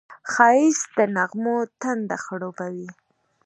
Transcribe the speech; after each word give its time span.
ښایست 0.31 0.87
د 0.97 0.99
نغمو 1.15 1.57
تنده 1.81 2.17
خړوبوي 2.23 2.89